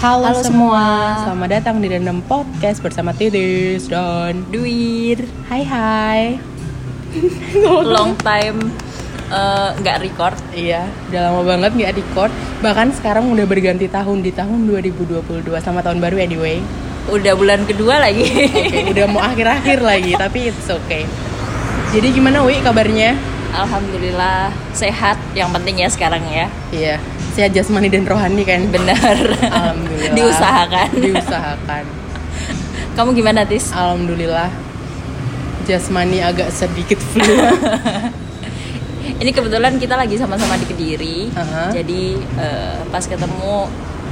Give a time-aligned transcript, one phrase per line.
[0.00, 0.80] Halo, Halo semua.
[0.80, 0.84] semua.
[1.22, 6.22] selamat datang di Random Podcast bersama Titis dan Duir Hai hai.
[7.86, 8.72] long time
[9.28, 12.32] eh, nggak record Iya, udah lama banget nggak record.
[12.60, 15.20] Bahkan sekarang udah berganti tahun di tahun 2022.
[15.44, 16.58] Selamat tahun baru anyway.
[17.10, 21.04] udah bulan kedua lagi Oke, udah mau akhir-akhir lagi, tapi it's okay.
[21.90, 23.16] Jadi gimana Wi kabarnya?
[23.50, 26.96] alhamdulillah sehat yang penting ya sekarang ya Iya,
[27.30, 28.66] sehat jasmani dan rohani kan.
[28.68, 30.12] benar Alhamdulillah.
[30.12, 31.84] diusahakan Diusahakan.
[32.92, 34.50] kamu gimana tis Alhamdulillah.
[35.62, 37.22] Jasmani agak sedikit flu.
[39.20, 41.68] ini kebetulan kita lagi sama-sama di kediri Aha.
[41.70, 43.68] jadi eh, pas ketemu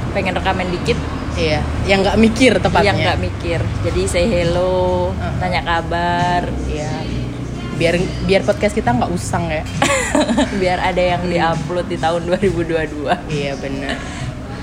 [0.09, 0.97] pengen rekaman dikit
[1.33, 2.85] iya, yang nggak mikir tepatnya.
[2.85, 5.33] yang nggak mikir jadi say hello Ah.
[5.37, 6.93] tanya kabar Iya.
[7.79, 7.95] Biar
[8.27, 9.63] biar podcast kita nggak usang ya.
[10.61, 11.31] biar ada yang Hmm.
[11.31, 13.95] diupload di tahun 2022 iya benar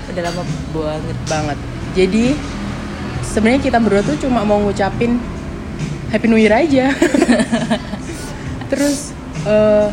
[0.07, 1.57] udah lama banget banget.
[1.91, 2.25] Jadi
[3.25, 5.17] sebenarnya kita berdua tuh cuma mau ngucapin
[6.07, 6.93] Happy New Year aja.
[8.71, 9.11] Terus
[9.43, 9.87] eh,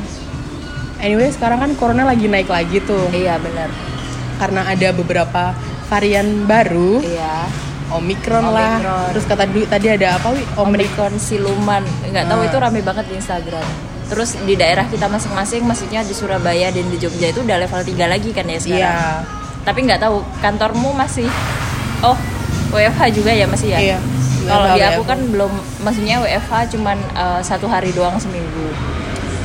[1.00, 3.69] anyway sekarang kan corona lagi naik lagi tuh iya benar
[4.34, 5.55] karena ada beberapa
[5.86, 7.47] varian baru, iya
[7.86, 8.80] Omicron, lah.
[9.10, 10.40] Terus kata Dwi tadi ada apa wi?
[10.54, 12.46] Omicron siluman nggak tahu Ah.
[12.46, 13.66] itu rame banget di Instagram
[14.04, 18.04] terus di daerah kita masing-masing maksudnya di Surabaya dan di Jogja itu udah level 3
[18.04, 19.24] lagi kan ya sekarang Iya.
[19.62, 21.24] tapi nggak tahu kantormu masih
[22.00, 22.12] oh
[22.70, 23.98] WFH juga ya masih ya Iya.
[24.44, 24.91] kalau di WFH.
[24.91, 28.69] aku kan belum maksudnya WFH cuman eh, satu hari doang seminggu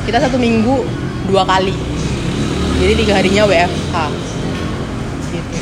[0.04, 0.84] kita satu minggu
[1.24, 1.72] dua kali
[2.76, 3.96] jadi tiga harinya WFH
[5.30, 5.60] gitu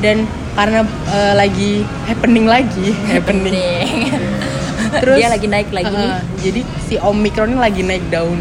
[0.00, 1.72] dan karena eh, lagi
[2.06, 2.88] happening lagi.
[3.10, 4.10] Happening.
[5.02, 5.90] Terus, dia lagi naik lagi.
[5.90, 8.38] nih eh, jadi si Omicron ini lagi naik daun.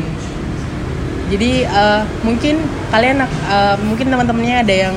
[1.34, 2.62] Jadi eh, mungkin
[2.94, 4.96] kalian eh, mungkin teman-temannya ada yang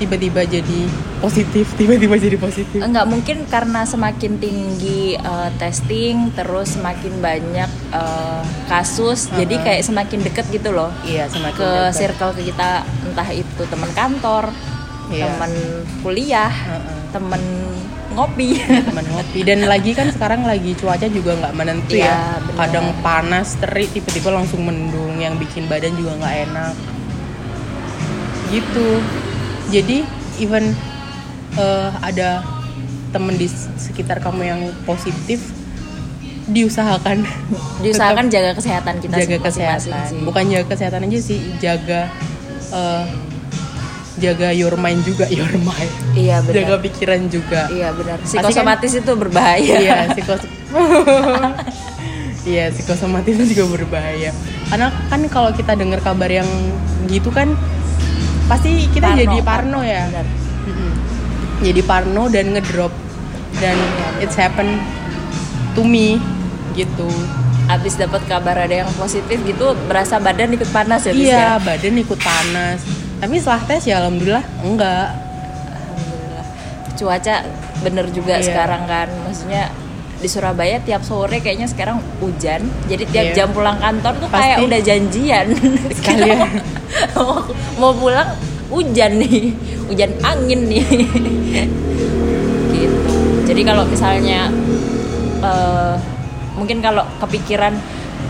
[0.00, 0.80] tiba-tiba jadi
[1.20, 2.80] positif tiba-tiba jadi positif.
[2.80, 9.64] Enggak mungkin karena semakin tinggi uh, testing terus semakin banyak uh, kasus jadi Uh-uh.
[9.68, 10.88] kayak semakin deket gitu loh.
[11.04, 11.92] Iya semakin ke dekat.
[11.92, 14.48] circle ke kita entah itu teman kantor,
[15.10, 15.26] Iya.
[15.28, 15.52] teman
[16.00, 16.98] kuliah, Uh-uh.
[17.10, 17.42] teman
[18.10, 18.58] ngopi.
[18.58, 22.54] teman ngopi dan lagi kan sekarang lagi cuaca juga nggak menentu Iya, ya benar.
[22.60, 26.74] kadang panas terik tiba-tiba langsung mendung yang bikin badan juga nggak enak
[28.50, 28.88] gitu
[29.70, 30.02] jadi
[30.38, 30.74] even
[31.54, 32.42] eh, ada
[33.10, 33.46] temen di
[33.76, 35.38] sekitar kamu yang positif
[36.46, 37.22] diusahakan
[37.84, 40.18] Diusahakan jaga kesehatan kita jaga kesehatan sih.
[40.20, 42.10] bukan jaga kesehatan aja sih jaga
[42.72, 43.04] eh,
[44.20, 46.54] jaga your mind juga your mind Iya benar.
[46.54, 48.16] jaga pikiran juga Iya benar.
[48.18, 49.74] Pasti kan- Psikosomatis itu berbahaya.
[49.78, 50.42] iya psikos
[52.46, 54.30] iya psikosomatis itu juga berbahaya
[54.66, 56.48] karena kan kalau kita dengar kabar yang
[57.06, 57.52] gitu kan
[58.46, 60.26] pasti kita Parno, jadi parno ya Benar.
[60.66, 60.92] Mm-mm.
[61.60, 62.92] jadi parno dan ngedrop
[63.56, 63.76] dan
[64.18, 64.80] it's happen
[65.72, 66.16] to me
[66.72, 67.08] gitu
[67.66, 71.26] Abis dapat kabar ada yang positif gitu berasa badan ikut panas ya Tis, ya?
[71.30, 72.82] iya badan ikut panas
[73.20, 75.08] tapi setelah tes ya alhamdulillah enggak
[75.70, 76.44] Alhamdulillah.
[76.94, 77.34] Cuaca
[77.80, 78.44] bener juga Iya.
[78.44, 79.08] sekarang kan.
[79.22, 79.64] Maksudnya
[80.16, 82.60] di Surabaya tiap sore kayaknya sekarang hujan.
[82.86, 83.34] Jadi tiap Iya.
[83.34, 84.40] jam pulang kantor tuh Pasti.
[84.42, 85.46] kayak udah janjian.
[85.96, 86.38] Sekalian.
[87.14, 87.40] mau,
[87.76, 88.28] mau pulang
[88.68, 89.52] hujan nih.
[89.86, 90.84] Hujan angin nih.
[92.74, 92.98] gitu.
[93.46, 94.52] Jadi kalau misalnya
[95.40, 95.94] eh,
[96.52, 97.72] mungkin kalau kepikiran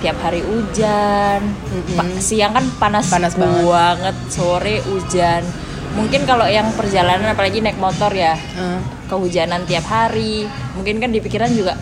[0.00, 1.94] tiap hari hujan, Mm-mm.
[1.94, 3.62] pa- siang kan panas, Panas banget.
[3.62, 5.44] banget, sore hujan.
[5.91, 10.44] Mungkin kalau yang perjalanan apalagi naik motor ya, Eh, kehujanan tiap hari.
[10.72, 11.75] Mungkin kan di pikiran juga,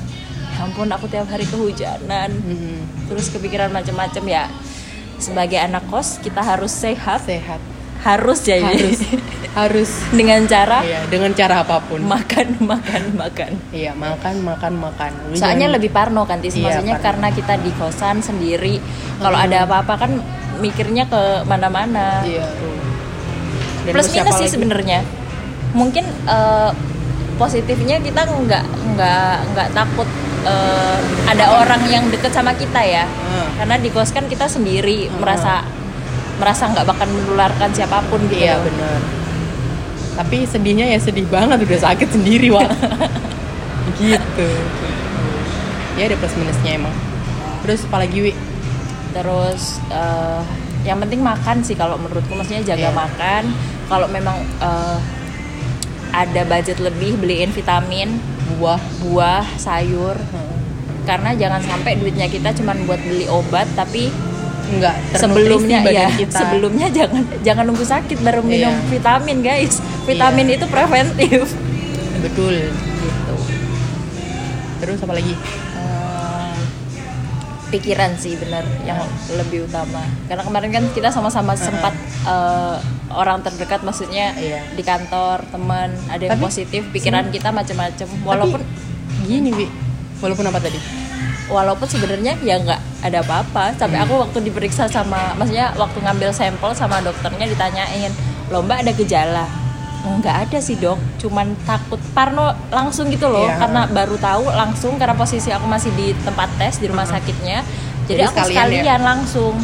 [0.48, 2.32] ya ampun aku tiap hari kehujanan.
[2.34, 3.06] mm-mm.
[3.06, 4.44] Terus kepikiran macam-macam ya.
[5.16, 7.58] Sebagai anak kos kita harus sehat, sehat
[8.00, 8.66] harus ya ini.
[8.68, 8.98] harus
[9.50, 13.50] harus dengan cara iya dengan cara apa pun makan, makan, makan.
[13.70, 16.54] iya makan makan makan Lu Soalnya jangan- lebih parno kan Tis.
[16.54, 17.06] Iya, Maksudnya parno.
[17.10, 18.78] karena kita di kosan sendiri.
[19.18, 20.12] Kalau ada apa-apa kan
[20.58, 22.22] mikirnya ke mana-mana.
[22.22, 22.46] iya
[23.82, 25.02] Dan Plus minus sih sebenarnya.
[25.72, 26.70] Mungkin eh,
[27.34, 30.06] positifnya kita nggak nggak nggak takut
[30.44, 33.04] eh, ada orang yang deket sama kita ya.
[33.04, 33.48] Hmm.
[33.56, 35.18] Karena di kos kan kita sendiri Hmm.
[35.18, 35.66] merasa
[36.38, 38.46] merasa nggak bakal menularkan siapa pun gitu.
[38.46, 39.00] Iya benar.
[40.18, 42.66] Tapi sedihnya ya sedih banget udah sakit sendiri wah.
[44.00, 44.48] gitu.
[45.98, 46.94] Ya ada plus minusnya emang.
[47.66, 48.32] Terus apalagi wi?
[49.14, 50.42] Terus eh,
[50.86, 52.94] yang penting makan sih kalau menurutku maksudnya jaga Iya.
[52.94, 53.42] makan.
[53.90, 54.98] Kalau memang eh,
[56.08, 58.16] ada budget lebih beliin vitamin,
[58.56, 58.80] Buah.
[59.04, 60.16] buah, sayur.
[60.16, 60.56] Hmm.
[61.04, 64.12] Karena jangan sampai duitnya kita cuma buat beli obat tapi
[64.70, 66.38] nggak ternutrisi sebelumnya badan ya kita.
[66.38, 68.88] sebelumnya jangan jangan nunggu sakit baru minum Iya.
[68.90, 69.74] vitamin guys.
[70.04, 70.54] Vitamin Iya.
[70.54, 71.42] itu preventif.
[72.18, 73.34] Betul gitu.
[74.78, 75.32] Terus apa lagi?
[75.74, 76.56] Eh,
[77.68, 79.00] pikiran sih bener yang
[79.34, 80.00] lebih utama.
[80.24, 81.92] Karena kemarin kan kita sama-sama sempat
[82.24, 82.76] eh,
[83.08, 84.60] orang terdekat maksudnya Iya.
[84.70, 89.66] di kantor teman ada yang Tapi- positif pikiran kita macam-macam walaupun Tapi, gini Wi.
[90.18, 90.76] Walaupun apa tadi?
[91.46, 93.74] Walaupun sebenarnya ya nggak ada apa-apa.
[93.78, 98.10] Sampai aku waktu diperiksa sama maksudnya waktu ngambil sampel sama dokternya ditanyain
[98.50, 99.46] lomba ada gejala?
[100.02, 100.98] Nggak ada sih dok.
[101.20, 103.46] Cuman takut parno langsung gitu loh.
[103.46, 103.58] Iya.
[103.60, 107.62] karena baru tahu langsung karena posisi aku masih di tempat tes di rumah sakitnya.
[108.08, 108.96] Jadi, Jadi aku sekalian sekalian, ya?
[108.98, 109.54] langsung.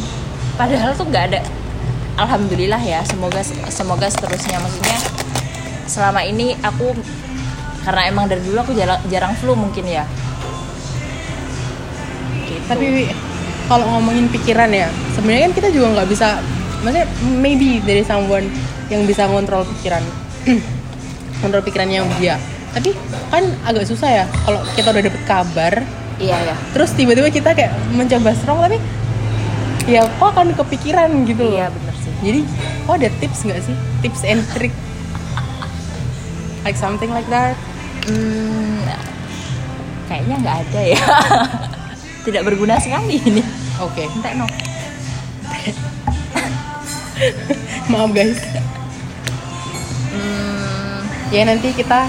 [0.55, 1.41] Padahal tuh nggak ada.
[2.15, 4.61] Alhamdulillah ya semoga semoga seterusnya.
[4.61, 4.97] Maksudnya
[5.89, 6.95] selama ini aku
[7.85, 10.05] karena emang dari dulu aku jarang, jarang flu mungkin ya.
[12.65, 13.09] Tapi
[13.65, 16.37] kalau ngomongin pikiran ya sebenarnya kan kita juga nggak bisa
[16.85, 17.07] maksudnya
[17.41, 18.45] maybe dari someone
[18.93, 20.05] yang bisa ngontrol pikiran.
[21.41, 22.37] Kontrol pikirannya dia.
[22.75, 22.93] Tapi
[23.31, 25.73] kan agak susah ya kalau kita udah dapet kabar
[26.15, 28.79] iya ya terus tiba-tiba kita kayak mencoba strong tapi
[29.83, 31.55] ya kok akan kepikiran gitu loh.
[31.55, 32.13] Iya bener sih.
[32.21, 32.41] Jadi
[32.85, 33.75] kok ada tips nggak sih?
[34.05, 34.73] Tips and trick.
[36.65, 37.53] Like something like that?
[38.05, 38.81] Hmm,
[40.09, 41.03] kayaknya nggak ada ya.
[42.25, 43.41] Tidak berguna sekali ini.
[43.77, 44.45] oke Entek no.
[47.87, 48.39] maaf guys
[50.07, 52.07] Hmm, ya nanti kita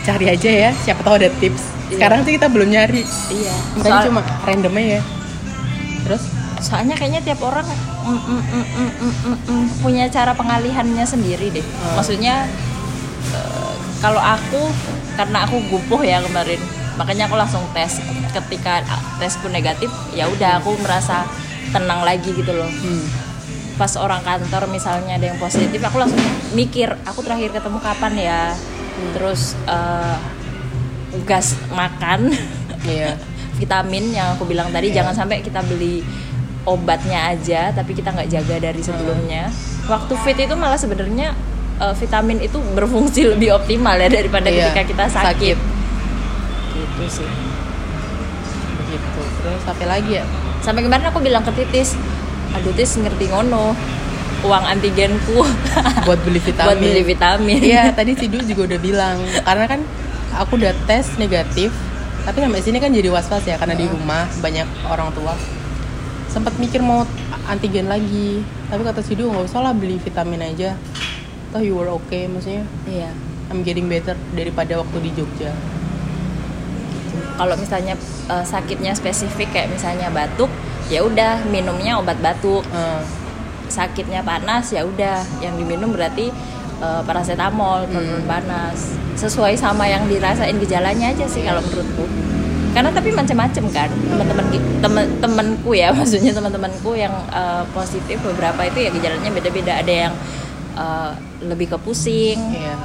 [0.00, 2.00] cari aja ya siapa tahu ada tips Iya.
[2.00, 3.52] sekarang sih kita belum nyari iya.
[3.76, 5.02] tadi Soal- cuma random aja ya
[6.00, 6.22] terus
[6.58, 11.52] soalnya kayaknya tiap orang mm, mm, mm, mm, mm, mm, mm, punya cara pengalihannya sendiri
[11.52, 11.60] deh.
[11.60, 11.94] Hmm.
[11.94, 12.48] Maksudnya
[13.30, 14.64] eh, kalau aku
[15.12, 16.56] karena aku gupuh ya kemarin,
[16.94, 17.98] makanya aku langsung tes.
[18.30, 18.82] Ketika
[19.16, 21.22] tesku negatif, ya udah aku merasa
[21.70, 22.68] tenang lagi gitu loh.
[22.68, 23.04] hmm.
[23.74, 26.22] pas orang kantor misalnya ada yang positif aku langsung
[26.54, 28.40] mikir aku terakhir ketemu kapan ya
[29.10, 30.14] terus eh,
[31.26, 32.30] gas makan
[32.86, 33.18] iya
[33.58, 35.02] vitamin yang aku bilang tadi Iya.
[35.02, 36.06] jangan sampai kita beli
[36.62, 39.50] obatnya aja tapi kita nggak jaga dari sebelumnya
[39.90, 41.34] waktu fit itu malah sebenarnya
[41.82, 45.56] eh, vitamin itu berfungsi lebih optimal ya daripada Iya, ketika kita sakit, sakit.
[46.94, 47.28] Gitu sih.
[48.84, 49.20] Begitu.
[49.42, 50.24] Terus apa lagi ya?
[50.62, 51.98] Sampai kemarin aku bilang ke titis
[52.54, 53.74] aduh tis ngerti ngono.
[54.44, 55.40] Uang antigenku.
[56.06, 56.68] Buat beli vitamin.
[56.68, 57.60] Buat beli vitamin.
[57.64, 59.16] Iya, tadi si Du juga udah bilang.
[59.40, 59.80] Karena kan
[60.36, 61.72] aku udah tes negatif,
[62.28, 65.32] tapi sampai sini kan jadi was-was ya karena di rumah banyak orang tua.
[66.28, 67.08] Sempat mikir mau
[67.48, 70.76] antigen lagi, tapi kata si Du nggak usah lah beli vitamin aja.
[71.54, 72.68] Toh you were okay, maksudnya.
[72.84, 73.10] Iya.
[73.48, 75.52] I'm getting better daripada waktu di Jogja.
[77.36, 77.94] Kalau misalnya
[78.30, 80.50] eh, sakitnya spesifik kayak misalnya batuk
[80.92, 82.64] ya udah minumnya obat batuk.
[82.72, 83.02] Eh,
[83.64, 86.28] sakitnya panas ya udah yang diminum berarti
[86.80, 88.94] eh, paracetamol penurun panas.
[89.16, 92.04] Sesuai sama yang dirasain gejalanya aja sih kalau menurutku.
[92.74, 94.46] Karena tapi macam-macam kan teman-teman
[94.82, 99.72] temen temanku ya maksudnya teman-temanku yang eh, positif beberapa itu ya gejalanya beda-beda.
[99.80, 100.14] Ada yang
[100.76, 101.10] eh,
[101.44, 102.38] lebih ke pusing.
[102.52, 102.76] Iya.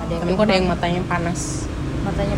[0.00, 1.64] ada yang Temenku ada yang matanya panas.
[2.00, 2.34] matanya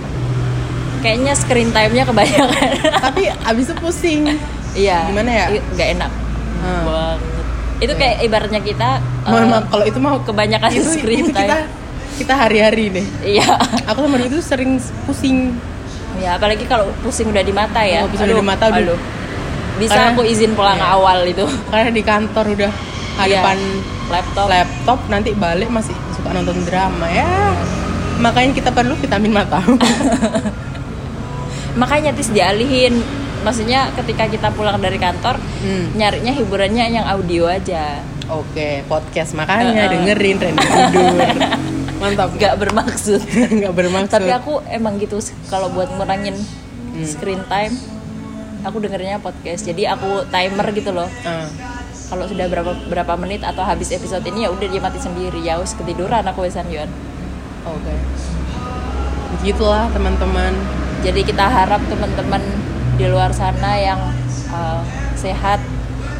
[1.02, 2.70] kayaknya screen time-nya kebanyakan
[3.02, 4.22] tapi abis itu pusing.
[4.72, 5.04] Iya.
[5.04, 5.46] Gimana ya?
[5.68, 6.10] Nggak enak
[6.56, 6.82] Hmm.
[6.86, 7.18] banget.
[7.80, 8.88] Itu kayak ibaratnya kita
[9.24, 11.42] Mohon maaf kalau itu mau kebanyakan itu, screen itu time.
[11.42, 11.56] kita
[12.14, 13.06] kita hari-hari deh.
[13.20, 13.58] Iya.
[13.84, 15.58] Aku sama itu sering pusing
[16.14, 18.04] Ya, apalagi kalau pusing udah di mata ya.
[18.04, 19.00] Oh, pusing udah di mata, aduh.
[19.74, 20.92] Bisa Karena- aku izin pulang Iya.
[20.92, 21.42] awal itu.
[21.66, 22.72] karena di kantor udah
[23.14, 23.58] hadapan
[24.06, 24.46] laptop.
[24.46, 27.28] laptop nanti balik masih suka nonton drama ya
[28.18, 29.60] makanya kita perlu vitamin mata
[31.74, 33.00] Makanya tis dialihin.
[33.42, 35.90] Maksudnya ketika kita pulang dari kantor, Hmm.
[35.92, 37.98] nyarinya hiburannya yang audio aja.
[38.24, 39.92] oke podcast makanya Uh-uh.
[39.92, 41.20] dengerin Randy tidur
[42.00, 43.20] mantap Nggak bermaksud.
[43.58, 46.38] nggak bermaksud Tapi aku emang gitu kalau buat ngurangin
[46.92, 47.02] Hmm.
[47.02, 47.74] screen time,
[48.62, 49.64] aku dengernya podcast.
[49.64, 51.08] Jadi aku timer gitu loh.
[51.24, 51.44] Ah,
[52.06, 55.40] Kalau sudah berapa berapa menit atau habis episode ini ya udah dia mati sendiri.
[55.40, 56.88] Ya wis ketiduran aku wesan Yuan.
[57.64, 57.94] oke
[59.32, 60.52] begitulah teman-teman
[61.02, 62.42] Jadi kita harap teman-teman
[62.94, 63.98] di luar sana yang
[64.48, 64.82] uh,
[65.18, 65.58] sehat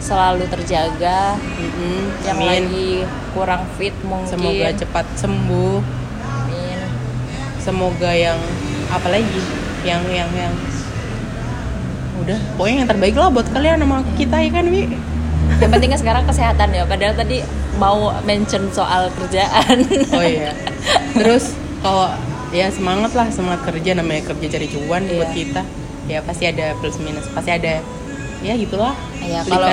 [0.03, 2.49] selalu terjaga, Mm-mm, yang amin.
[2.51, 2.91] lagi
[3.31, 4.27] kurang fit mungkin.
[4.27, 5.79] semoga cepat sembuh
[6.27, 6.79] Amin.
[7.57, 8.35] semoga yang
[8.91, 9.41] apa lagi
[9.87, 10.51] yang yang yang
[12.19, 14.85] udah pokoknya yang terbaik lah buat kalian sama kita ya kan Wi
[15.59, 16.83] Yang penting kan sekarang kesehatan ya.
[16.83, 17.39] Padahal tadi
[17.77, 19.79] mau mention soal kerjaan.
[20.19, 20.51] oh iya
[21.15, 22.11] terus kalau
[22.53, 25.35] ya semangat lah semangat kerja namanya kerja cari cuan buat Iya.
[25.35, 25.63] kita
[26.05, 27.81] ya pasti ada plus minus pasti ada
[28.41, 28.93] ya gitulah
[29.23, 29.71] Ya, kalau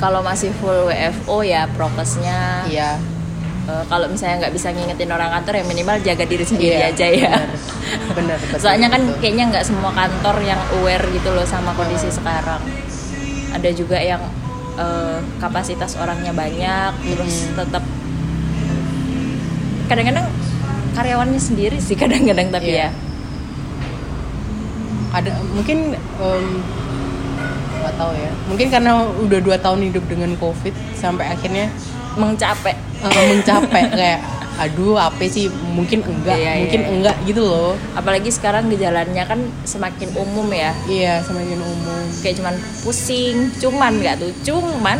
[0.00, 2.64] kalau masih full WFO ya prokesnya.
[2.66, 2.96] iya
[3.68, 7.04] Eh, kalau misalnya nggak bisa ngingetin orang kantor ya minimal jaga diri sendiri Iya, aja
[7.06, 7.36] ya.
[8.16, 9.20] bener betul, Soalnya kan betul.
[9.20, 12.64] kayaknya nggak semua kantor yang aware gitu loh sama kondisi sekarang.
[13.52, 14.24] Ada juga yang
[14.80, 17.60] eh, kapasitas orangnya banyak, terus Mhm.
[17.60, 17.84] tetap
[19.84, 20.26] kadang-kadang
[20.98, 22.84] karyawannya sendiri sih kadang-kadang tapi Iya.
[22.84, 22.90] ya.
[25.10, 25.96] ada mungkin
[27.78, 31.70] nggak tahu ya mungkin karena udah dua tahun hidup dengan covid sampai akhirnya
[32.12, 32.74] Mengcapek.
[32.98, 34.20] eh, mencapai kayak
[34.58, 36.90] aduh apa sih mungkin enggak Iya, iya, mungkin iya.
[36.90, 40.74] enggak gitu loh Apalagi sekarang gejalanya kan semakin umum ya.
[40.84, 44.98] iya semakin umum Kayak cuman pusing, cuman nggak tuh, cuman.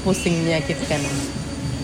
[0.00, 1.02] pusing menyakitkan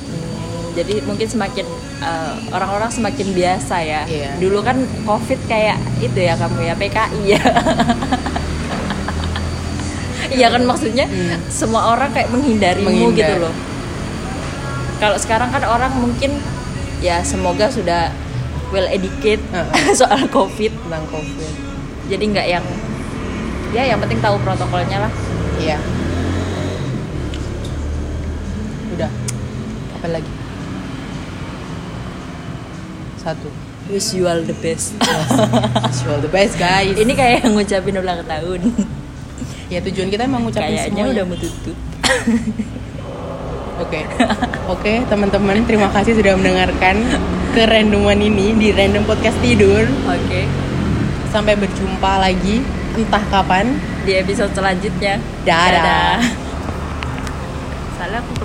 [0.07, 1.67] Hmm, jadi mungkin semakin
[1.99, 4.03] eh, orang-orang semakin biasa ya.
[4.05, 4.31] Iya.
[4.37, 7.43] Dulu kan COVID kayak itu ya kamu ya PKI ya.
[10.29, 11.39] Iya kan maksudnya Hmm.
[11.49, 13.15] semua orang kayak menghindarimu Menghindar.
[13.17, 13.55] gitu loh.
[14.97, 16.37] Kalau sekarang kan orang mungkin
[16.99, 18.11] ya semoga sudah
[18.69, 19.95] well educated Heeh.
[20.01, 20.73] soal COVID.
[20.75, 21.53] tentang covid
[22.07, 22.65] Jadi nggak yang
[23.71, 25.13] ya yang penting tahu protokolnya lah.
[25.57, 25.79] iya
[28.93, 29.11] udah
[29.95, 30.31] apa lagi
[33.27, 33.51] satu
[33.87, 34.99] Wish you all the best.
[35.87, 38.61] Wish you all the best guys Ini kayak ngucapin ulang tahun.
[39.67, 41.77] ya tujuan kita emang ngucapin Kayaknya semuanya udah mau tutup.
[43.77, 44.09] Oke,
[44.73, 46.97] oke teman-teman, terima kasih sudah mendengarkan
[47.53, 49.85] kerandoman ini di Random Podcast Tidur.
[50.09, 50.49] Oke.
[51.29, 52.65] Sampai berjumpa lagi,
[52.97, 53.77] entah kapan.
[54.09, 55.21] Di episode selanjutnya.
[55.45, 56.25] Dadah.
[58.01, 58.33] Salah aku